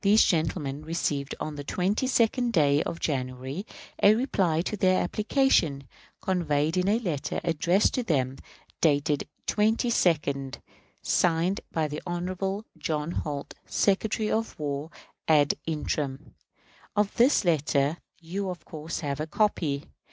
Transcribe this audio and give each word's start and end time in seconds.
These 0.00 0.24
gentlemen 0.24 0.82
received 0.84 1.36
on 1.38 1.54
the 1.54 1.62
22d 1.62 2.50
day 2.50 2.82
of 2.82 2.98
January 2.98 3.64
a 4.02 4.16
reply 4.16 4.62
to 4.62 4.76
their 4.76 5.00
application, 5.00 5.86
conveyed 6.20 6.76
in 6.76 6.88
a 6.88 6.98
letter 6.98 7.40
addressed 7.44 7.94
to 7.94 8.02
them, 8.02 8.38
dated 8.80 9.28
the 9.46 9.54
22d, 9.54 10.56
signed 11.02 11.60
by 11.70 11.86
the 11.86 12.02
Hon. 12.04 12.64
J. 12.78 13.10
Holt, 13.10 13.54
Secretary 13.64 14.28
of 14.28 14.58
War 14.58 14.90
ad 15.28 15.54
interim. 15.66 16.34
Of 16.96 17.14
this 17.16 17.44
letter 17.44 17.98
you 18.20 18.50
of 18.50 18.64
course 18.64 18.98
have 19.06 19.20
a 19.20 19.28
copy. 19.28 19.84